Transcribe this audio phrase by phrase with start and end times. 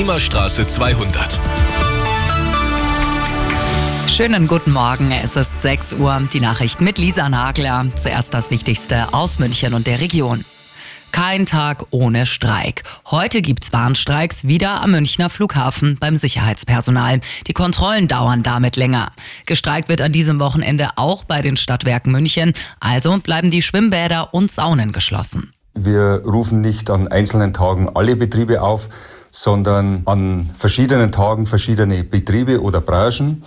[0.00, 1.38] Bremer Straße 200.
[4.08, 6.26] Schönen guten Morgen, es ist 6 Uhr.
[6.32, 7.86] Die Nachrichten mit Lisa Nagler.
[7.96, 10.46] Zuerst das Wichtigste aus München und der Region.
[11.12, 12.82] Kein Tag ohne Streik.
[13.10, 17.20] Heute gibt's Warnstreiks wieder am Münchner Flughafen beim Sicherheitspersonal.
[17.46, 19.12] Die Kontrollen dauern damit länger.
[19.44, 22.54] Gestreikt wird an diesem Wochenende auch bei den Stadtwerken München.
[22.80, 25.52] Also bleiben die Schwimmbäder und Saunen geschlossen.
[25.74, 28.88] Wir rufen nicht an einzelnen Tagen alle Betriebe auf,
[29.30, 33.42] sondern an verschiedenen Tagen verschiedene Betriebe oder Branchen.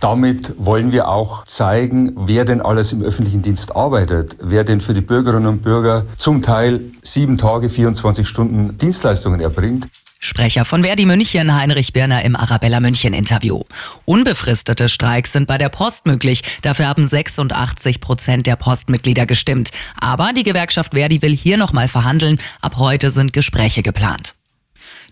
[0.00, 4.94] Damit wollen wir auch zeigen, wer denn alles im öffentlichen Dienst arbeitet, wer denn für
[4.94, 9.88] die Bürgerinnen und Bürger zum Teil sieben Tage, 24 Stunden Dienstleistungen erbringt.
[10.22, 13.62] Sprecher von Verdi München, Heinrich Birner im Arabella München Interview.
[14.04, 16.42] Unbefristete Streiks sind bei der Post möglich.
[16.60, 19.70] Dafür haben 86 Prozent der Postmitglieder gestimmt.
[19.98, 22.38] Aber die Gewerkschaft Verdi will hier nochmal verhandeln.
[22.60, 24.34] Ab heute sind Gespräche geplant.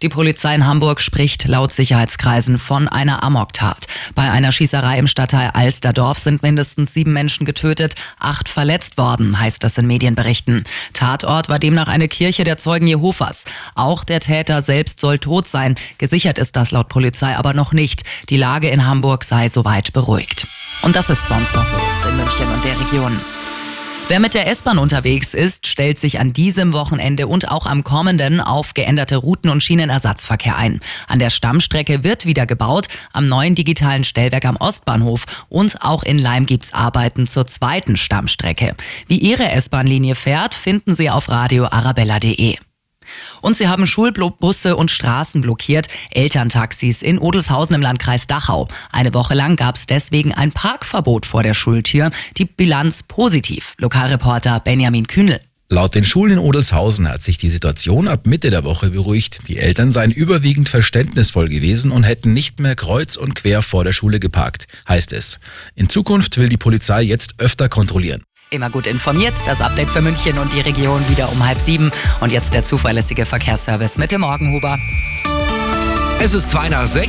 [0.02, 3.86] Die Polizei in Hamburg spricht laut Sicherheitskreisen von einer Amoktat.
[4.14, 9.64] Bei einer Schießerei im Stadtteil Alsterdorf sind mindestens sieben Menschen getötet, acht verletzt worden, heißt
[9.64, 10.64] das in Medienberichten.
[10.92, 13.44] Tatort war demnach eine Kirche der Zeugen Jehovas.
[13.74, 15.74] Auch der Täter selbst soll tot sein.
[15.98, 18.04] Gesichert ist das laut Polizei aber noch nicht.
[18.28, 20.46] Die Lage in Hamburg sei soweit beruhigt.
[20.82, 23.37] Und das ist sonst noch los in München und der Region.
[24.08, 28.40] Wer mit der S-Bahn unterwegs ist, stellt sich an diesem Wochenende und auch am kommenden
[28.40, 30.80] auf geänderte Routen- und Schienenersatzverkehr ein.
[31.08, 36.16] An der Stammstrecke wird wieder gebaut, am neuen digitalen Stellwerk am Ostbahnhof und auch in
[36.16, 38.74] Leim gibt's Arbeiten zur zweiten Stammstrecke.
[39.08, 42.56] Wie Ihre S-Bahn-Linie fährt, finden Sie auf radioarabella.de.
[43.40, 48.68] Und sie haben Schulbusse und Straßen blockiert, Elterntaxis in Odelshausen im Landkreis Dachau.
[48.90, 52.10] Eine Woche lang gab es deswegen ein Parkverbot vor der Schultür.
[52.36, 53.74] Die Bilanz positiv.
[53.78, 55.40] Lokalreporter Benjamin Kühnel.
[55.70, 59.40] Laut den Schulen in Odelshausen hat sich die Situation ab Mitte der Woche beruhigt.
[59.48, 63.92] Die Eltern seien überwiegend verständnisvoll gewesen und hätten nicht mehr kreuz und quer vor der
[63.92, 65.40] Schule geparkt, heißt es.
[65.74, 68.22] In Zukunft will die Polizei jetzt öfter kontrollieren.
[68.50, 69.34] Immer gut informiert.
[69.44, 71.90] Das Update für München und die Region wieder um halb sieben.
[72.20, 74.78] Und jetzt der zuverlässige Verkehrsservice mit dem Morgenhuber.
[76.20, 77.06] Es ist zwei nach sechs.